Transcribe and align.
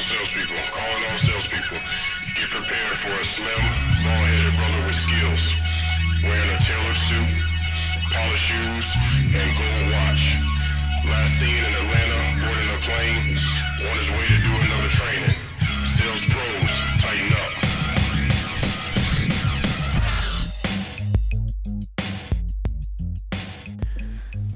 all 0.00 0.16
salespeople, 0.16 0.56
calling 0.72 1.04
all 1.12 1.18
salespeople. 1.18 1.76
Get 2.32 2.48
prepared 2.48 2.96
for 3.04 3.12
a 3.20 3.24
slim, 3.24 3.64
bald-headed 4.00 4.56
brother 4.56 4.82
with 4.88 4.96
skills, 4.96 5.44
wearing 6.24 6.50
a 6.56 6.60
tailored 6.64 7.00
suit, 7.04 7.30
polished 8.08 8.48
shoes, 8.48 8.86
and 9.36 9.48
gold 9.60 9.86
watch. 9.92 10.24
Last 11.04 11.36
seen 11.36 11.52
in 11.52 11.72
Atlanta, 11.84 12.20
boarding 12.40 12.70
a 12.72 12.80
plane, 12.80 13.36
on 13.76 13.94
his 14.00 14.08
way 14.08 14.24
to 14.24 14.38
do 14.40 14.52
another 14.56 14.88
training. 14.88 15.36
Sales 15.84 16.24
pros, 16.32 16.59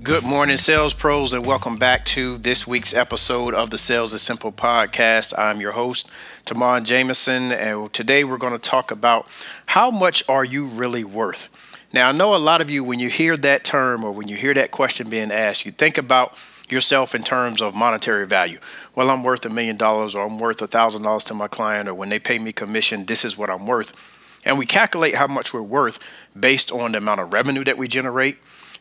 Good 0.05 0.23
morning, 0.23 0.59
sales 0.59 0.93
pros, 0.93 1.33
and 1.33 1.47
welcome 1.47 1.79
back 1.79 2.05
to 2.07 2.37
this 2.37 2.67
week's 2.67 2.93
episode 2.93 3.55
of 3.55 3.71
the 3.71 3.79
Sales 3.79 4.13
is 4.13 4.21
Simple 4.21 4.53
podcast. 4.53 5.33
I'm 5.39 5.63
your 5.63 5.73
host, 5.73 6.11
Tamon 6.45 6.85
Jameson, 6.85 7.51
and 7.51 7.91
today 7.91 8.23
we're 8.23 8.37
going 8.37 8.53
to 8.53 8.59
talk 8.59 8.91
about 8.91 9.27
how 9.65 9.91
much 9.91 10.23
are 10.29 10.45
you 10.45 10.67
really 10.67 11.05
worth? 11.05 11.49
Now, 11.91 12.11
I 12.11 12.13
know 12.13 12.35
a 12.35 12.37
lot 12.37 12.61
of 12.61 12.69
you, 12.69 12.85
when 12.85 12.99
you 12.99 13.09
hear 13.09 13.39
that 13.39 13.65
term 13.65 14.05
or 14.05 14.13
when 14.13 14.29
you 14.29 14.37
hear 14.37 14.53
that 14.53 14.73
question 14.73 15.09
being 15.09 15.33
asked, 15.33 15.65
you 15.65 15.73
think 15.73 15.97
about 15.97 16.37
yourself 16.69 17.15
in 17.15 17.23
terms 17.23 17.63
of 17.63 17.75
monetary 17.75 18.27
value. 18.27 18.59
Well, 18.95 19.09
I'm 19.09 19.25
worth 19.25 19.47
a 19.47 19.51
million 19.51 19.79
dollars, 19.79 20.15
or 20.15 20.27
I'm 20.27 20.39
worth 20.39 20.61
a 20.61 20.67
thousand 20.67 21.01
dollars 21.01 21.25
to 21.25 21.35
my 21.35 21.49
client, 21.49 21.89
or 21.89 21.95
when 21.95 22.11
they 22.11 22.19
pay 22.19 22.39
me 22.39 22.53
commission, 22.53 23.07
this 23.07 23.25
is 23.25 23.39
what 23.39 23.49
I'm 23.49 23.67
worth. 23.67 23.95
And 24.45 24.59
we 24.59 24.67
calculate 24.67 25.15
how 25.15 25.29
much 25.29 25.55
we're 25.55 25.63
worth 25.63 25.99
based 26.39 26.71
on 26.71 26.93
the 26.93 26.99
amount 26.99 27.23
of 27.23 27.33
revenue 27.33 27.65
that 27.65 27.79
we 27.79 27.89
generate 27.89 28.37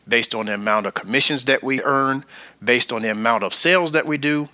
based 0.07 0.35
on 0.35 0.48
the 0.48 0.53
amount 0.53 0.85
of 0.85 0.93
commissions 0.93 1.45
that 1.45 1.63
we 1.63 1.81
earn, 1.81 2.25
based 2.63 2.91
on 2.91 3.02
the 3.02 3.11
amount 3.11 3.44
of 3.44 3.53
sales 3.53 3.91
that 3.94 4.05
we 4.05 4.17
do, 4.17 4.49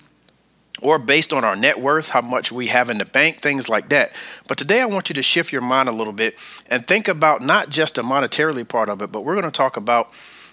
or 0.82 0.98
based 0.98 1.34
on 1.34 1.44
our 1.44 1.56
net 1.56 1.80
worth, 1.80 2.10
how 2.10 2.22
much 2.22 2.52
we 2.52 2.68
have 2.68 2.90
in 2.90 2.98
the 2.98 3.06
bank, 3.06 3.42
things 3.42 3.68
like 3.68 3.90
that. 3.90 4.12
But 4.48 4.58
today 4.58 4.82
I 4.82 4.86
want 4.86 5.10
you 5.10 5.16
to 5.16 5.22
shift 5.22 5.52
your 5.52 5.62
mind 5.62 5.90
a 5.90 5.94
little 5.94 6.14
bit 6.14 6.38
and 6.68 6.88
think 6.88 7.08
about 7.08 7.42
not 7.42 7.70
just 7.70 7.96
the 7.96 8.02
monetarily 8.02 8.68
part 8.68 8.90
of 8.90 9.02
it, 9.02 9.12
but 9.12 9.22
we're 9.22 9.34
going 9.34 9.46
to 9.46 9.52
talk 9.52 9.78
about 9.78 10.12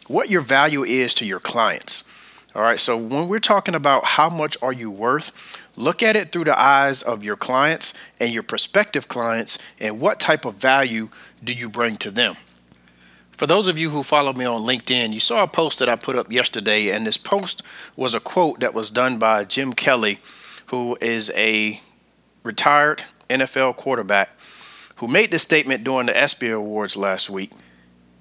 what 0.08 0.30
your 0.30 0.40
value 0.40 0.84
is 0.84 1.14
to 1.14 1.24
your 1.24 1.40
clients. 1.40 2.04
All 2.54 2.62
right, 2.62 2.80
so 2.80 2.96
when 2.96 3.28
we're 3.28 3.38
talking 3.38 3.74
about 3.74 4.04
how 4.04 4.30
much 4.30 4.56
are 4.62 4.72
you 4.72 4.90
worth, 4.90 5.32
look 5.76 6.02
at 6.02 6.16
it 6.16 6.32
through 6.32 6.44
the 6.44 6.58
eyes 6.58 7.02
of 7.02 7.22
your 7.22 7.36
clients 7.36 7.92
and 8.18 8.32
your 8.32 8.42
prospective 8.42 9.08
clients 9.08 9.58
and 9.78 10.00
what 10.00 10.18
type 10.18 10.44
of 10.44 10.54
value 10.54 11.10
do 11.44 11.52
you 11.52 11.68
bring 11.68 11.96
to 11.98 12.10
them. 12.10 12.36
For 13.36 13.46
those 13.46 13.68
of 13.68 13.78
you 13.78 13.90
who 13.90 14.02
follow 14.02 14.32
me 14.32 14.46
on 14.46 14.62
LinkedIn, 14.62 15.12
you 15.12 15.20
saw 15.20 15.42
a 15.42 15.46
post 15.46 15.78
that 15.80 15.90
I 15.90 15.96
put 15.96 16.16
up 16.16 16.32
yesterday, 16.32 16.88
and 16.88 17.06
this 17.06 17.18
post 17.18 17.62
was 17.94 18.14
a 18.14 18.20
quote 18.20 18.60
that 18.60 18.72
was 18.72 18.88
done 18.88 19.18
by 19.18 19.44
Jim 19.44 19.74
Kelly, 19.74 20.20
who 20.68 20.96
is 21.02 21.30
a 21.36 21.80
retired 22.42 23.02
NFL 23.28 23.76
quarterback 23.76 24.30
who 24.96 25.06
made 25.06 25.30
this 25.30 25.42
statement 25.42 25.84
during 25.84 26.06
the 26.06 26.16
ESPY 26.16 26.48
Awards 26.48 26.96
last 26.96 27.28
week. 27.28 27.50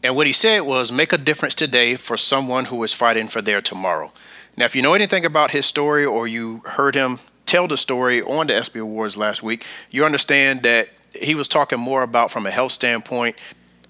And 0.04 0.18
what 0.18 0.28
he 0.28 0.34
said 0.34 0.60
was 0.64 0.92
make 0.92 1.14
a 1.14 1.18
difference 1.18 1.56
today 1.56 1.96
for 1.96 2.18
someone 2.18 2.66
who 2.66 2.84
is 2.84 2.94
fighting 2.94 3.30
for 3.30 3.42
their 3.42 3.62
tomorrow. 3.62 4.12
Now, 4.58 4.66
if 4.66 4.76
you 4.76 4.82
know 4.82 4.96
anything 4.96 5.24
about 5.24 5.52
his 5.52 5.66
story 5.66 6.04
or 6.04 6.28
you 6.28 6.62
heard 6.66 6.94
him 6.94 7.20
tell 7.46 7.70
the 7.70 7.78
story 7.78 8.22
on 8.22 8.48
the 8.48 8.56
ESPY 8.56 8.80
Awards 8.80 9.16
last 9.16 9.42
week, 9.42 9.66
you 9.92 10.04
understand 10.04 10.64
that 10.64 10.90
he 11.14 11.36
was 11.36 11.48
talking 11.48 11.80
more 11.80 12.04
about 12.04 12.32
from 12.32 12.46
a 12.46 12.52
health 12.52 12.74
standpoint 12.74 13.38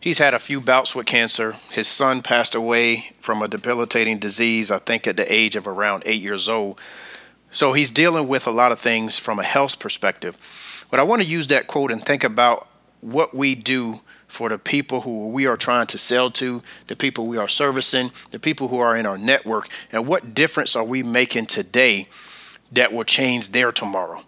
He's 0.06 0.20
had 0.20 0.36
a 0.36 0.40
few 0.40 0.62
bouts 0.62 0.94
with 0.94 1.08
cancer. 1.08 1.56
His 1.72 1.88
son 1.88 2.22
passed 2.22 2.54
away 2.54 3.16
from 3.20 3.42
a 3.42 3.48
debilitating 3.48 4.20
disease, 4.20 4.70
I 4.70 4.78
think, 4.78 5.08
at 5.08 5.18
the 5.18 5.34
age 5.34 5.56
of 5.56 5.68
around 5.68 6.04
eight 6.06 6.22
years 6.22 6.48
old. 6.48 6.80
So 7.50 7.74
he's 7.74 7.90
dealing 7.90 8.28
with 8.28 8.46
a 8.46 8.52
lot 8.52 8.72
of 8.72 8.80
things 8.80 9.18
from 9.18 9.40
a 9.40 9.44
health 9.44 9.80
perspective. 9.80 10.38
But 10.92 11.00
I 11.00 11.04
want 11.04 11.24
to 11.24 11.28
use 11.28 11.48
that 11.48 11.66
quote 11.66 11.92
and 11.92 12.04
think 12.04 12.24
about 12.24 12.68
what 13.02 13.34
we 13.34 13.56
do 13.56 14.02
for 14.28 14.48
the 14.48 14.60
people 14.60 15.02
who 15.02 15.30
we 15.30 15.48
are 15.48 15.58
trying 15.58 15.88
to 15.88 15.98
sell 15.98 16.30
to, 16.30 16.62
the 16.86 16.96
people 16.96 17.26
we 17.26 17.40
are 17.40 17.48
servicing, 17.48 18.12
the 18.30 18.38
people 18.38 18.68
who 18.68 18.78
are 18.78 18.96
in 18.96 19.08
our 19.08 19.18
network, 19.18 19.68
and 19.92 20.06
what 20.06 20.36
difference 20.36 20.76
are 20.76 20.84
we 20.84 21.02
making 21.02 21.48
today 21.48 22.08
that 22.72 22.94
will 22.94 23.06
change 23.06 23.54
their 23.54 23.72
tomorrow. 23.72 24.22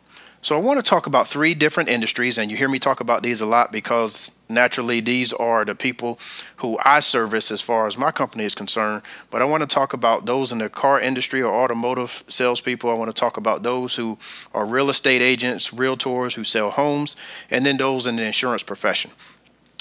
So 0.44 0.56
I 0.56 0.62
want 0.62 0.78
to 0.78 0.88
talk 0.88 1.08
about 1.08 1.28
three 1.28 1.56
different 1.56 1.90
industries, 1.90 2.38
and 2.38 2.52
you 2.52 2.58
hear 2.58 2.70
me 2.70 2.78
talk 2.78 3.00
about 3.00 3.24
these 3.24 3.42
a 3.42 3.46
lot 3.46 3.72
because 3.72 4.32
naturally 4.48 5.00
these 5.00 5.34
are 5.34 5.66
the 5.66 5.74
people 5.74 6.20
who 6.58 6.78
I 6.86 7.00
service 7.00 7.50
as 7.50 7.62
far 7.62 7.88
as 7.88 7.98
my 7.98 8.12
company 8.12 8.46
is 8.46 8.54
concerned. 8.54 9.02
But 9.32 9.42
I 9.42 9.46
want 9.46 9.62
to 9.62 9.68
talk 9.68 9.94
about 9.94 10.28
those 10.28 10.52
in 10.52 10.60
the 10.60 10.70
car 10.70 11.02
industry 11.02 11.42
or 11.42 11.52
automotive 11.52 12.24
salespeople. 12.28 12.90
I 12.90 12.94
want 12.94 13.10
to 13.10 13.20
talk 13.20 13.38
about 13.38 13.64
those 13.64 13.96
who 13.96 14.20
are 14.54 14.66
real 14.66 14.92
estate 14.92 15.24
agents, 15.24 15.72
realtors 15.72 16.36
who 16.36 16.44
sell 16.44 16.70
homes, 16.70 17.16
and 17.50 17.66
then 17.66 17.78
those 17.78 18.06
in 18.06 18.16
the 18.16 18.24
insurance 18.24 18.62
profession. 18.62 19.12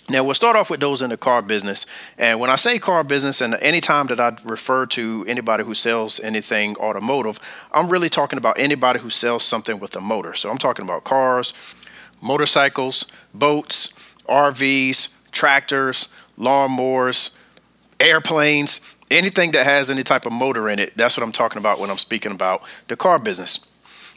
Now, 0.08 0.22
we'll 0.22 0.34
start 0.34 0.54
off 0.54 0.70
with 0.70 0.78
those 0.78 1.02
in 1.02 1.10
the 1.10 1.16
car 1.16 1.42
business. 1.42 1.84
And 2.16 2.38
when 2.38 2.48
I 2.48 2.54
say 2.54 2.78
car 2.78 3.02
business, 3.02 3.40
and 3.40 3.54
anytime 3.56 4.06
that 4.06 4.20
I 4.20 4.36
refer 4.44 4.86
to 4.86 5.24
anybody 5.26 5.64
who 5.64 5.74
sells 5.74 6.20
anything 6.20 6.76
automotive, 6.76 7.40
I'm 7.72 7.88
really 7.88 8.08
talking 8.08 8.38
about 8.38 8.56
anybody 8.58 9.00
who 9.00 9.10
sells 9.10 9.42
something 9.42 9.80
with 9.80 9.96
a 9.96 10.00
motor. 10.00 10.34
So 10.34 10.48
I'm 10.48 10.58
talking 10.58 10.84
about 10.84 11.02
cars, 11.02 11.52
motorcycles, 12.20 13.06
boats, 13.34 13.98
RVs, 14.28 15.12
tractors, 15.32 16.08
lawnmowers, 16.38 17.36
airplanes, 17.98 18.80
anything 19.10 19.50
that 19.52 19.64
has 19.66 19.90
any 19.90 20.04
type 20.04 20.24
of 20.24 20.32
motor 20.32 20.68
in 20.68 20.78
it. 20.78 20.96
That's 20.96 21.16
what 21.16 21.24
I'm 21.24 21.32
talking 21.32 21.58
about 21.58 21.80
when 21.80 21.90
I'm 21.90 21.98
speaking 21.98 22.30
about 22.30 22.64
the 22.86 22.96
car 22.96 23.18
business. 23.18 23.58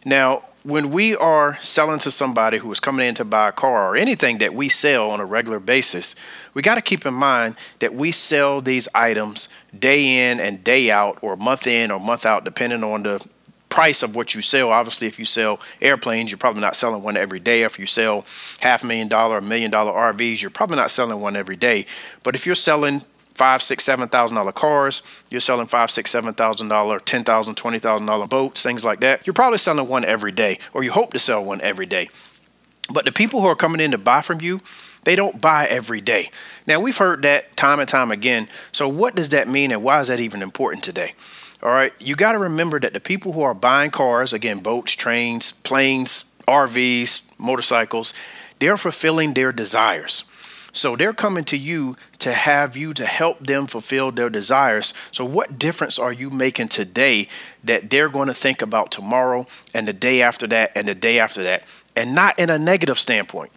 Now, 0.06 0.44
when 0.64 0.92
we 0.92 1.16
are 1.16 1.56
selling 1.58 2.00
to 2.00 2.12
somebody 2.12 2.58
who 2.58 2.72
is 2.72 2.80
coming 2.80 3.08
in 3.08 3.16
to 3.16 3.26
buy 3.26 3.50
a 3.50 3.52
car 3.52 3.92
or 3.92 3.96
anything 3.96 4.40
that 4.40 4.54
we 4.54 4.68
sell 4.68 5.10
on 5.10 5.20
a 5.20 5.26
regular 5.26 5.60
basis, 5.60 6.16
we 6.54 6.62
got 6.62 6.76
to 6.76 6.82
keep 6.82 7.06
in 7.06 7.14
mind 7.14 7.56
that 7.80 7.94
we 7.94 8.12
sell 8.12 8.62
these 8.62 8.88
items 8.94 9.50
day 9.78 10.30
in 10.30 10.40
and 10.40 10.64
day 10.64 10.92
out, 10.92 11.18
or 11.22 11.36
month 11.38 11.66
in 11.66 11.92
or 11.92 12.00
month 12.00 12.26
out, 12.26 12.44
depending 12.44 12.84
on 12.84 13.04
the 13.04 13.26
price 13.70 14.04
of 14.04 14.16
what 14.16 14.36
you 14.36 14.42
sell. 14.42 14.72
Obviously, 14.72 15.08
if 15.08 15.18
you 15.20 15.26
sell 15.26 15.60
airplanes, 15.82 16.32
you're 16.32 16.38
probably 16.38 16.62
not 16.62 16.76
selling 16.76 17.04
one 17.04 17.16
every 17.16 17.40
day. 17.40 17.64
If 17.64 17.80
you 17.80 17.86
sell 17.86 18.26
half 18.60 18.84
a 18.84 18.88
million 18.88 19.08
dollar 19.08 19.38
or 19.38 19.42
million 19.42 19.72
dollar 19.72 19.94
RVs, 19.94 20.42
you're 20.42 20.52
probably 20.52 20.76
not 20.76 20.92
selling 20.92 21.22
one 21.22 21.36
every 21.36 21.56
day. 21.56 21.86
But 22.24 22.36
if 22.36 22.46
you're 22.46 22.56
selling 22.56 23.04
five, 23.40 23.64
six, 23.64 23.86
seven 23.86 24.10
thousand 24.10 24.36
dollar 24.36 24.52
cars. 24.52 25.02
You're 25.30 25.40
selling 25.40 25.68
five, 25.68 25.90
six, 25.90 26.12
seven 26.12 26.34
thousand 26.34 26.68
dollar, 26.68 27.00
ten 27.00 27.24
thousand, 27.24 27.56
twenty 27.56 27.80
thousand 27.80 28.06
dollar 28.06 28.28
boats, 28.28 28.62
things 28.62 28.84
like 28.84 29.00
that. 29.00 29.26
You're 29.26 29.34
probably 29.34 29.60
selling 29.60 29.88
one 29.88 30.04
every 30.04 30.34
day, 30.34 30.60
or 30.74 30.84
you 30.84 30.92
hope 30.92 31.14
to 31.14 31.20
sell 31.20 31.44
one 31.44 31.62
every 31.62 31.86
day. 31.86 32.10
But 32.94 33.06
the 33.06 33.14
people 33.14 33.40
who 33.40 33.48
are 33.48 33.56
coming 33.56 33.80
in 33.80 33.92
to 33.92 33.98
buy 33.98 34.22
from 34.22 34.42
you, 34.42 34.60
they 35.06 35.16
don't 35.16 35.40
buy 35.40 35.68
every 35.68 36.02
day. 36.02 36.32
Now 36.68 36.82
we've 36.82 36.98
heard 36.98 37.22
that 37.22 37.56
time 37.56 37.80
and 37.80 37.88
time 37.88 38.12
again. 38.12 38.50
So 38.74 38.90
what 38.90 39.16
does 39.16 39.30
that 39.30 39.48
mean, 39.48 39.72
and 39.72 39.82
why 39.82 40.02
is 40.02 40.10
that 40.10 40.20
even 40.20 40.42
important 40.42 40.84
today? 40.84 41.14
All 41.64 41.72
right, 41.72 41.94
you 41.98 42.18
got 42.18 42.34
to 42.34 42.40
remember 42.40 42.78
that 42.82 42.92
the 42.92 43.00
people 43.00 43.32
who 43.32 43.42
are 43.42 43.54
buying 43.54 43.92
cars, 43.92 44.34
again, 44.34 44.60
boats, 44.60 44.92
trains, 44.94 45.54
planes, 45.54 46.34
RVs, 46.46 47.22
motorcycles, 47.38 48.14
they're 48.60 48.78
fulfilling 48.78 49.34
their 49.34 49.54
desires. 49.54 50.26
So 50.72 50.96
they're 50.96 51.14
coming 51.14 51.44
to 51.46 51.58
you 51.58 51.96
to 52.20 52.34
have 52.34 52.78
you 52.78 52.94
to 52.94 53.06
help 53.06 53.40
them 53.40 53.66
fulfill 53.66 54.12
their 54.12 54.30
desires. 54.30 54.94
So, 55.12 55.26
what 55.26 55.58
difference 55.58 55.98
are 55.98 56.14
you 56.14 56.30
making 56.30 56.68
today 56.68 57.28
that 57.64 57.90
they're 57.90 58.10
going 58.10 58.28
to 58.28 58.34
think 58.34 58.62
about 58.62 58.92
tomorrow 58.92 59.48
and 59.74 59.88
the 59.88 59.94
day 59.94 60.22
after 60.22 60.46
that 60.48 60.72
and 60.76 60.88
the 60.88 60.96
day 60.96 61.20
after 61.20 61.42
that? 61.44 61.64
And 61.96 62.14
not 62.14 62.38
in 62.38 62.50
a 62.50 62.60
negative 62.60 63.00
standpoint. 63.00 63.52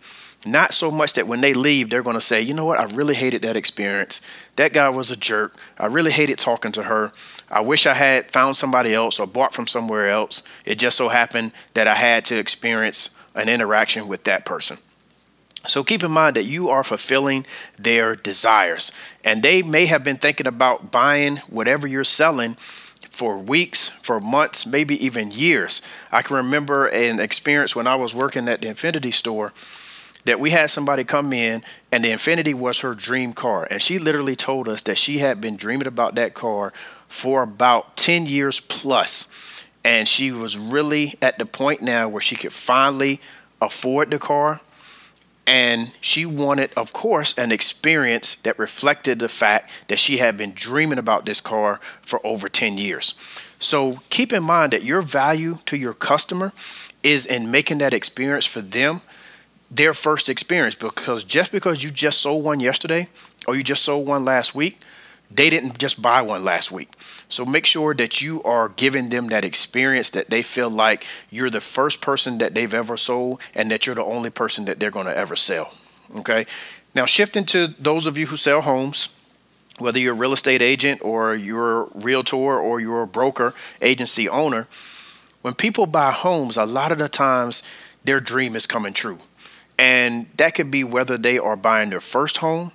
Not 0.44 0.74
so 0.74 0.90
much 0.90 1.12
that 1.12 1.28
when 1.28 1.40
they 1.40 1.54
leave, 1.54 1.88
they're 1.90 2.02
going 2.02 2.14
to 2.14 2.20
say, 2.20 2.40
you 2.40 2.52
know 2.52 2.64
what, 2.64 2.80
I 2.80 2.84
really 2.84 3.14
hated 3.14 3.42
that 3.42 3.56
experience. 3.56 4.20
That 4.56 4.72
guy 4.72 4.88
was 4.88 5.10
a 5.10 5.16
jerk. 5.16 5.54
I 5.78 5.86
really 5.86 6.10
hated 6.10 6.38
talking 6.38 6.72
to 6.72 6.84
her. 6.84 7.12
I 7.48 7.60
wish 7.60 7.86
I 7.86 7.94
had 7.94 8.30
found 8.30 8.56
somebody 8.56 8.92
else 8.92 9.20
or 9.20 9.26
bought 9.26 9.54
from 9.54 9.68
somewhere 9.68 10.10
else. 10.10 10.42
It 10.64 10.80
just 10.80 10.96
so 10.96 11.10
happened 11.10 11.52
that 11.74 11.86
I 11.86 11.94
had 11.94 12.24
to 12.26 12.38
experience 12.38 13.16
an 13.36 13.48
interaction 13.48 14.08
with 14.08 14.24
that 14.24 14.44
person. 14.44 14.78
So 15.66 15.84
keep 15.84 16.02
in 16.02 16.10
mind 16.10 16.36
that 16.36 16.44
you 16.44 16.70
are 16.70 16.82
fulfilling 16.82 17.46
their 17.78 18.16
desires. 18.16 18.90
And 19.24 19.42
they 19.42 19.62
may 19.62 19.86
have 19.86 20.02
been 20.02 20.16
thinking 20.16 20.46
about 20.46 20.90
buying 20.90 21.36
whatever 21.48 21.86
you're 21.86 22.04
selling 22.04 22.56
for 23.10 23.38
weeks, 23.38 23.88
for 23.88 24.20
months, 24.20 24.66
maybe 24.66 25.04
even 25.04 25.30
years. 25.30 25.82
I 26.10 26.22
can 26.22 26.36
remember 26.36 26.86
an 26.86 27.20
experience 27.20 27.76
when 27.76 27.86
I 27.86 27.94
was 27.94 28.14
working 28.14 28.48
at 28.48 28.60
the 28.60 28.68
Infiniti 28.68 29.14
store 29.14 29.52
that 30.24 30.40
we 30.40 30.50
had 30.50 30.70
somebody 30.70 31.04
come 31.04 31.32
in 31.32 31.62
and 31.90 32.04
the 32.04 32.10
Infiniti 32.10 32.54
was 32.54 32.80
her 32.80 32.94
dream 32.94 33.32
car. 33.32 33.66
And 33.70 33.82
she 33.82 33.98
literally 33.98 34.36
told 34.36 34.68
us 34.68 34.82
that 34.82 34.98
she 34.98 35.18
had 35.18 35.40
been 35.40 35.56
dreaming 35.56 35.86
about 35.86 36.14
that 36.14 36.34
car 36.34 36.72
for 37.08 37.42
about 37.42 37.96
10 37.96 38.26
years 38.26 38.58
plus. 38.58 39.28
And 39.84 40.08
she 40.08 40.32
was 40.32 40.56
really 40.56 41.14
at 41.20 41.38
the 41.38 41.46
point 41.46 41.82
now 41.82 42.08
where 42.08 42.22
she 42.22 42.36
could 42.36 42.52
finally 42.52 43.20
afford 43.60 44.10
the 44.10 44.18
car 44.18 44.60
And 45.46 45.90
she 46.00 46.24
wanted, 46.24 46.72
of 46.76 46.92
course, 46.92 47.36
an 47.36 47.50
experience 47.50 48.36
that 48.36 48.58
reflected 48.58 49.18
the 49.18 49.28
fact 49.28 49.68
that 49.88 49.98
she 49.98 50.18
had 50.18 50.36
been 50.36 50.52
dreaming 50.54 50.98
about 50.98 51.26
this 51.26 51.40
car 51.40 51.80
for 52.00 52.24
over 52.24 52.48
10 52.48 52.78
years. 52.78 53.14
So 53.58 54.00
keep 54.08 54.32
in 54.32 54.42
mind 54.42 54.72
that 54.72 54.84
your 54.84 55.02
value 55.02 55.58
to 55.66 55.76
your 55.76 55.94
customer 55.94 56.52
is 57.02 57.26
in 57.26 57.50
making 57.50 57.78
that 57.78 57.92
experience 57.94 58.46
for 58.46 58.60
them 58.60 59.00
their 59.70 59.94
first 59.94 60.28
experience 60.28 60.74
because 60.74 61.24
just 61.24 61.50
because 61.50 61.82
you 61.82 61.90
just 61.90 62.20
sold 62.20 62.44
one 62.44 62.60
yesterday 62.60 63.08
or 63.46 63.56
you 63.56 63.62
just 63.62 63.82
sold 63.82 64.06
one 64.06 64.24
last 64.24 64.54
week, 64.54 64.80
they 65.34 65.50
didn't 65.50 65.78
just 65.78 66.02
buy 66.02 66.22
one 66.22 66.44
last 66.44 66.70
week. 66.70 66.92
So 67.28 67.44
make 67.44 67.64
sure 67.64 67.94
that 67.94 68.20
you 68.20 68.42
are 68.42 68.68
giving 68.70 69.08
them 69.08 69.28
that 69.28 69.44
experience 69.44 70.10
that 70.10 70.30
they 70.30 70.42
feel 70.42 70.68
like 70.68 71.06
you're 71.30 71.50
the 71.50 71.60
first 71.60 72.02
person 72.02 72.38
that 72.38 72.54
they've 72.54 72.74
ever 72.74 72.96
sold 72.96 73.40
and 73.54 73.70
that 73.70 73.86
you're 73.86 73.94
the 73.94 74.04
only 74.04 74.30
person 74.30 74.66
that 74.66 74.78
they're 74.78 74.90
going 74.90 75.06
to 75.06 75.16
ever 75.16 75.36
sell. 75.36 75.72
Okay. 76.16 76.44
Now, 76.94 77.06
shifting 77.06 77.44
to 77.46 77.68
those 77.78 78.06
of 78.06 78.18
you 78.18 78.26
who 78.26 78.36
sell 78.36 78.60
homes, 78.60 79.08
whether 79.78 79.98
you're 79.98 80.12
a 80.12 80.16
real 80.16 80.34
estate 80.34 80.60
agent 80.60 81.00
or 81.02 81.34
you're 81.34 81.82
a 81.82 81.88
realtor 81.94 82.36
or 82.36 82.80
you're 82.80 83.02
a 83.02 83.06
broker, 83.06 83.54
agency 83.80 84.28
owner, 84.28 84.66
when 85.40 85.54
people 85.54 85.86
buy 85.86 86.10
homes, 86.12 86.56
a 86.56 86.66
lot 86.66 86.92
of 86.92 86.98
the 86.98 87.08
times 87.08 87.62
their 88.04 88.20
dream 88.20 88.54
is 88.54 88.66
coming 88.66 88.92
true. 88.92 89.18
And 89.78 90.26
that 90.36 90.54
could 90.54 90.70
be 90.70 90.84
whether 90.84 91.16
they 91.16 91.38
are 91.38 91.56
buying 91.56 91.90
their 91.90 92.00
first 92.00 92.38
home 92.38 92.72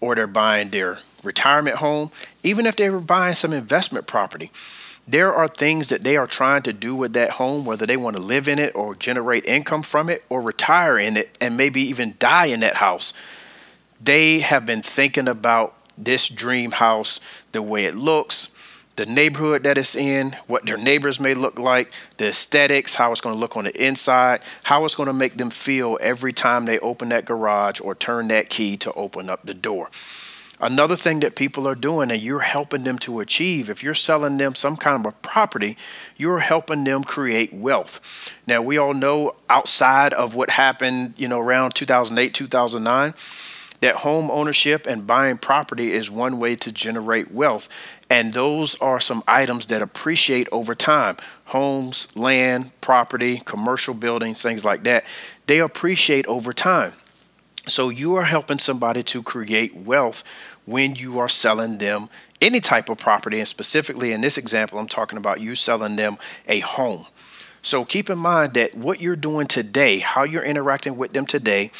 or 0.00 0.14
they're 0.14 0.26
buying 0.26 0.70
their 0.70 0.98
retirement 1.26 1.76
home, 1.76 2.10
even 2.42 2.64
if 2.64 2.76
they 2.76 2.88
were 2.88 3.00
buying 3.00 3.34
some 3.34 3.52
investment 3.52 4.06
property. 4.06 4.50
There 5.08 5.32
are 5.32 5.46
things 5.46 5.88
that 5.88 6.02
they 6.02 6.16
are 6.16 6.26
trying 6.26 6.62
to 6.62 6.72
do 6.72 6.94
with 6.96 7.12
that 7.12 7.32
home, 7.32 7.64
whether 7.64 7.86
they 7.86 7.96
want 7.96 8.16
to 8.16 8.22
live 8.22 8.48
in 8.48 8.58
it 8.58 8.74
or 8.74 8.94
generate 8.94 9.44
income 9.44 9.82
from 9.82 10.08
it 10.08 10.24
or 10.28 10.40
retire 10.40 10.98
in 10.98 11.16
it 11.16 11.36
and 11.40 11.56
maybe 11.56 11.80
even 11.82 12.16
die 12.18 12.46
in 12.46 12.60
that 12.60 12.76
house. 12.76 13.12
They 14.00 14.40
have 14.40 14.66
been 14.66 14.82
thinking 14.82 15.28
about 15.28 15.74
this 15.96 16.28
dream 16.28 16.72
house, 16.72 17.20
the 17.52 17.62
way 17.62 17.84
it 17.84 17.94
looks, 17.94 18.54
the 18.96 19.06
neighborhood 19.06 19.62
that 19.62 19.78
it's 19.78 19.94
in, 19.94 20.34
what 20.46 20.66
their 20.66 20.76
neighbors 20.76 21.20
may 21.20 21.34
look 21.34 21.58
like, 21.58 21.92
the 22.16 22.28
aesthetics, 22.28 22.94
how 22.94 23.12
it's 23.12 23.20
going 23.20 23.34
to 23.34 23.38
look 23.38 23.56
on 23.56 23.64
the 23.64 23.84
inside, 23.84 24.40
how 24.64 24.84
it's 24.84 24.94
going 24.94 25.06
to 25.06 25.12
make 25.12 25.36
them 25.36 25.50
feel 25.50 25.98
every 26.00 26.32
time 26.32 26.64
they 26.64 26.78
open 26.80 27.10
that 27.10 27.26
garage 27.26 27.80
or 27.80 27.94
turn 27.94 28.28
that 28.28 28.48
key 28.48 28.76
to 28.78 28.92
open 28.94 29.30
up 29.30 29.44
the 29.44 29.54
door. 29.54 29.90
Another 30.58 30.96
thing 30.96 31.20
that 31.20 31.36
people 31.36 31.68
are 31.68 31.74
doing 31.74 32.10
and 32.10 32.22
you're 32.22 32.40
helping 32.40 32.84
them 32.84 32.98
to 33.00 33.20
achieve, 33.20 33.68
if 33.68 33.82
you're 33.82 33.94
selling 33.94 34.38
them 34.38 34.54
some 34.54 34.76
kind 34.76 35.04
of 35.04 35.12
a 35.12 35.14
property, 35.16 35.76
you're 36.16 36.38
helping 36.38 36.84
them 36.84 37.04
create 37.04 37.52
wealth. 37.52 38.00
Now, 38.46 38.62
we 38.62 38.78
all 38.78 38.94
know 38.94 39.36
outside 39.50 40.14
of 40.14 40.34
what 40.34 40.50
happened, 40.50 41.14
you 41.18 41.28
know, 41.28 41.40
around 41.40 41.74
2008, 41.74 42.32
2009, 42.32 43.12
that 43.80 43.96
home 43.96 44.30
ownership 44.30 44.86
and 44.86 45.06
buying 45.06 45.36
property 45.36 45.92
is 45.92 46.10
one 46.10 46.38
way 46.38 46.56
to 46.56 46.72
generate 46.72 47.30
wealth. 47.30 47.68
And 48.08 48.32
those 48.32 48.74
are 48.76 48.98
some 48.98 49.22
items 49.28 49.66
that 49.66 49.82
appreciate 49.82 50.48
over 50.50 50.74
time 50.74 51.16
homes, 51.46 52.16
land, 52.16 52.72
property, 52.80 53.42
commercial 53.44 53.94
buildings, 53.94 54.42
things 54.42 54.64
like 54.64 54.84
that. 54.84 55.04
They 55.46 55.60
appreciate 55.60 56.26
over 56.26 56.52
time. 56.52 56.92
So 57.68 57.88
you 57.88 58.14
are 58.14 58.24
helping 58.24 58.60
somebody 58.60 59.02
to 59.04 59.22
create 59.22 59.74
wealth 59.74 60.22
when 60.66 60.94
you 60.94 61.18
are 61.18 61.28
selling 61.28 61.78
them 61.78 62.08
any 62.40 62.60
type 62.60 62.88
of 62.88 62.98
property. 62.98 63.38
And 63.38 63.48
specifically 63.48 64.12
in 64.12 64.20
this 64.20 64.38
example, 64.38 64.78
I'm 64.78 64.86
talking 64.86 65.18
about 65.18 65.40
you 65.40 65.56
selling 65.56 65.96
them 65.96 66.16
a 66.46 66.60
home. 66.60 67.06
So 67.62 67.84
keep 67.84 68.08
in 68.08 68.18
mind 68.18 68.54
that 68.54 68.76
what 68.76 69.00
you're 69.00 69.16
doing 69.16 69.48
today, 69.48 69.98
how 69.98 70.22
you're 70.22 70.44
interacting 70.44 70.96
with 70.96 71.12
them 71.12 71.26
today, 71.26 71.72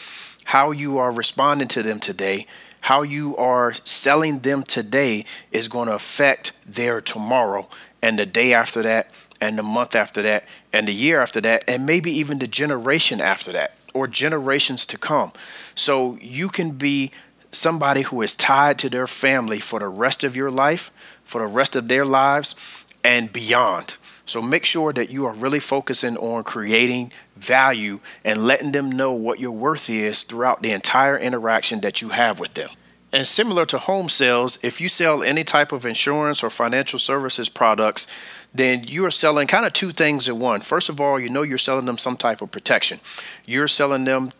how 0.46 0.72
you 0.72 0.98
are 0.98 1.12
responding 1.12 1.68
to 1.68 1.82
them 1.84 2.00
today, 2.00 2.48
how 2.80 3.02
you 3.02 3.36
are 3.36 3.72
selling 3.84 4.40
them 4.40 4.64
today 4.64 5.24
is 5.52 5.68
going 5.68 5.86
to 5.86 5.94
affect 5.94 6.58
their 6.66 7.00
tomorrow 7.00 7.68
and 8.02 8.18
the 8.18 8.26
day 8.26 8.52
after 8.52 8.82
that 8.82 9.10
and 9.40 9.58
the 9.58 9.62
month 9.62 9.94
after 9.94 10.22
that 10.22 10.46
and 10.72 10.88
the 10.88 10.92
year 10.92 11.20
after 11.20 11.40
that 11.40 11.62
and 11.68 11.86
maybe 11.86 12.10
even 12.10 12.38
the 12.38 12.46
generation 12.46 13.20
after 13.20 13.52
that 13.52 13.76
or 13.96 14.06
generations 14.06 14.84
to 14.86 14.98
come. 14.98 15.32
So 15.74 16.18
you 16.20 16.48
can 16.48 16.72
be 16.72 17.10
somebody 17.50 18.02
who 18.02 18.22
is 18.22 18.34
tied 18.34 18.78
to 18.78 18.90
their 18.90 19.06
family 19.06 19.58
for 19.58 19.80
the 19.80 19.88
rest 19.88 20.22
of 20.24 20.36
your 20.36 20.50
life, 20.50 20.90
for 21.24 21.40
the 21.40 21.46
rest 21.46 21.74
of 21.74 21.88
their 21.88 22.04
lives, 22.04 22.54
and 23.02 23.32
beyond. 23.32 23.96
So 24.26 24.42
make 24.42 24.64
sure 24.64 24.92
that 24.92 25.10
you 25.10 25.24
are 25.26 25.32
really 25.32 25.60
focusing 25.60 26.16
on 26.16 26.42
creating 26.42 27.12
value 27.36 28.00
and 28.24 28.44
letting 28.44 28.72
them 28.72 28.90
know 28.90 29.12
what 29.12 29.38
your 29.38 29.52
worth 29.52 29.88
is 29.88 30.24
throughout 30.24 30.62
the 30.62 30.72
entire 30.72 31.16
interaction 31.16 31.80
that 31.82 32.02
you 32.02 32.08
have 32.10 32.40
with 32.40 32.54
them. 32.54 32.70
And 33.12 33.26
similar 33.26 33.64
to 33.66 33.78
home 33.78 34.08
sales, 34.08 34.58
if 34.62 34.80
you 34.80 34.88
sell 34.88 35.22
any 35.22 35.44
type 35.44 35.70
of 35.70 35.86
insurance 35.86 36.42
or 36.42 36.50
financial 36.50 36.98
services 36.98 37.48
products, 37.48 38.08
then 38.56 38.84
you 38.84 39.04
are 39.04 39.10
selling 39.10 39.46
kind 39.46 39.66
of 39.66 39.72
two 39.72 39.92
things 39.92 40.28
at 40.28 40.36
one. 40.36 40.60
First 40.60 40.88
of 40.88 41.00
all, 41.00 41.18
you 41.18 41.28
know 41.28 41.42
you're 41.42 41.58
selling 41.58 41.86
them 41.86 41.98
some 41.98 42.16
type 42.16 42.42
of 42.42 42.50
protection. 42.50 43.00
You're 43.44 43.68
selling 43.68 44.04
them 44.04 44.32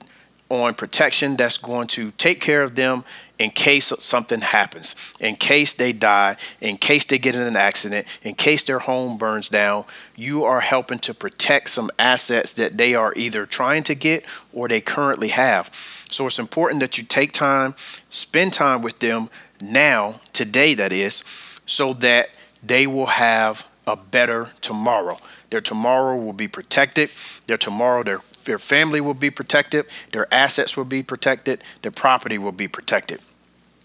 on 0.48 0.74
protection 0.74 1.36
that's 1.36 1.58
going 1.58 1.88
to 1.88 2.12
take 2.12 2.40
care 2.40 2.62
of 2.62 2.76
them 2.76 3.04
in 3.38 3.50
case 3.50 3.92
something 3.98 4.40
happens, 4.40 4.94
in 5.20 5.36
case 5.36 5.74
they 5.74 5.92
die, 5.92 6.36
in 6.60 6.76
case 6.76 7.04
they 7.04 7.18
get 7.18 7.34
in 7.34 7.42
an 7.42 7.56
accident, 7.56 8.06
in 8.22 8.34
case 8.34 8.62
their 8.62 8.78
home 8.78 9.18
burns 9.18 9.48
down. 9.48 9.84
You 10.14 10.44
are 10.44 10.60
helping 10.60 11.00
to 11.00 11.12
protect 11.12 11.70
some 11.70 11.90
assets 11.98 12.54
that 12.54 12.78
they 12.78 12.94
are 12.94 13.12
either 13.14 13.44
trying 13.44 13.82
to 13.84 13.94
get 13.94 14.24
or 14.52 14.68
they 14.68 14.80
currently 14.80 15.28
have. 15.28 15.70
So 16.10 16.26
it's 16.26 16.38
important 16.38 16.80
that 16.80 16.96
you 16.96 17.04
take 17.04 17.32
time, 17.32 17.74
spend 18.08 18.52
time 18.52 18.80
with 18.80 19.00
them 19.00 19.28
now, 19.60 20.20
today, 20.32 20.74
that 20.74 20.92
is, 20.92 21.24
so 21.66 21.92
that 21.94 22.30
they 22.62 22.86
will 22.86 23.06
have 23.06 23.66
a 23.86 23.96
better 23.96 24.50
tomorrow. 24.60 25.18
Their 25.50 25.60
tomorrow 25.60 26.16
will 26.16 26.32
be 26.32 26.48
protected. 26.48 27.10
Their 27.46 27.56
tomorrow, 27.56 28.02
their, 28.02 28.20
their 28.44 28.58
family 28.58 29.00
will 29.00 29.14
be 29.14 29.30
protected. 29.30 29.86
Their 30.12 30.32
assets 30.34 30.76
will 30.76 30.84
be 30.84 31.02
protected. 31.02 31.62
Their 31.82 31.92
property 31.92 32.38
will 32.38 32.52
be 32.52 32.68
protected. 32.68 33.20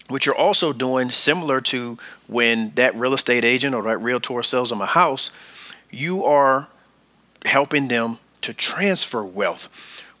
What 0.08 0.26
you're 0.26 0.34
also 0.34 0.72
doing, 0.72 1.10
similar 1.10 1.60
to 1.62 1.98
when 2.26 2.72
that 2.74 2.94
real 2.96 3.14
estate 3.14 3.44
agent 3.44 3.74
or 3.74 3.82
that 3.84 3.98
realtor 3.98 4.42
sells 4.42 4.70
them 4.70 4.80
a 4.80 4.86
house, 4.86 5.30
you 5.90 6.24
are 6.24 6.68
helping 7.44 7.88
them 7.88 8.18
to 8.42 8.52
transfer 8.52 9.24
wealth 9.24 9.68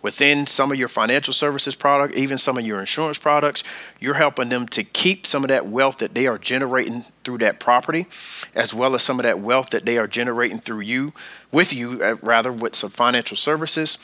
within 0.02 0.46
some 0.46 0.72
of 0.72 0.78
your 0.78 0.88
financial 0.88 1.32
services 1.32 1.74
product, 1.74 2.14
even 2.14 2.36
some 2.36 2.58
of 2.58 2.66
your 2.66 2.80
insurance 2.80 3.18
products, 3.18 3.62
you're 4.00 4.14
helping 4.14 4.48
them 4.48 4.66
to 4.66 4.82
keep 4.82 5.26
some 5.26 5.44
of 5.44 5.48
that 5.48 5.66
wealth 5.66 5.98
that 5.98 6.14
they 6.14 6.26
are 6.26 6.38
generating 6.38 7.04
through 7.24 7.38
that 7.38 7.60
property, 7.60 8.06
as 8.54 8.74
well 8.74 8.94
as 8.94 9.02
some 9.02 9.18
of 9.20 9.22
that 9.22 9.38
wealth 9.38 9.70
that 9.70 9.86
they 9.86 9.96
are 9.96 10.08
generating 10.08 10.58
through 10.58 10.80
you, 10.80 11.12
with 11.52 11.72
you, 11.72 12.02
uh, 12.02 12.16
rather, 12.20 12.52
with 12.52 12.74
some 12.74 12.90
financial 12.90 13.36
services. 13.36 13.96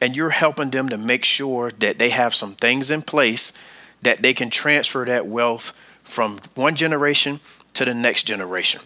And 0.00 0.16
you're 0.16 0.30
helping 0.30 0.70
them 0.70 0.88
to 0.88 0.96
make 0.96 1.24
sure 1.24 1.70
that 1.70 1.98
they 1.98 2.10
have 2.10 2.34
some 2.34 2.52
things 2.52 2.90
in 2.90 3.02
place 3.02 3.52
that 4.00 4.22
they 4.22 4.34
can 4.34 4.50
transfer 4.50 5.04
that 5.04 5.26
wealth 5.26 5.78
from 6.02 6.40
one 6.54 6.74
generation 6.74 7.40
to 7.74 7.84
the 7.84 7.94
next 7.94 8.24
generation. 8.24 8.80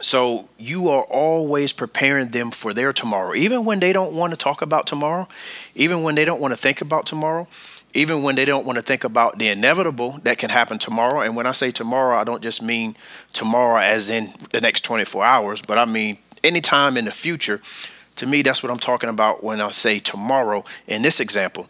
So 0.00 0.48
you 0.58 0.90
are 0.90 1.04
always 1.04 1.72
preparing 1.72 2.28
them 2.28 2.50
for 2.50 2.74
their 2.74 2.92
tomorrow, 2.92 3.34
even 3.34 3.64
when 3.64 3.80
they 3.80 3.92
don't 3.92 4.12
want 4.12 4.32
to 4.32 4.36
talk 4.36 4.60
about 4.60 4.86
tomorrow, 4.86 5.26
even 5.74 6.02
when 6.02 6.14
they 6.14 6.24
don't 6.24 6.40
want 6.40 6.52
to 6.52 6.56
think 6.56 6.82
about 6.82 7.06
tomorrow, 7.06 7.48
even 7.94 8.22
when 8.22 8.34
they 8.34 8.44
don't 8.44 8.66
want 8.66 8.76
to 8.76 8.82
think 8.82 9.04
about 9.04 9.38
the 9.38 9.48
inevitable 9.48 10.20
that 10.22 10.36
can 10.36 10.50
happen 10.50 10.78
tomorrow. 10.78 11.20
And 11.20 11.34
when 11.34 11.46
I 11.46 11.52
say 11.52 11.70
tomorrow, 11.70 12.18
I 12.18 12.24
don't 12.24 12.42
just 12.42 12.62
mean 12.62 12.94
tomorrow 13.32 13.80
as 13.80 14.10
in 14.10 14.32
the 14.52 14.60
next 14.60 14.82
24 14.82 15.24
hours, 15.24 15.62
but 15.62 15.78
I 15.78 15.86
mean 15.86 16.18
anytime 16.44 16.96
in 16.98 17.06
the 17.06 17.12
future. 17.12 17.60
To 18.16 18.26
me, 18.26 18.42
that's 18.42 18.62
what 18.62 18.72
I'm 18.72 18.78
talking 18.78 19.10
about 19.10 19.42
when 19.42 19.60
I 19.60 19.70
say 19.70 19.98
tomorrow 19.98 20.64
in 20.86 21.02
this 21.02 21.20
example. 21.20 21.68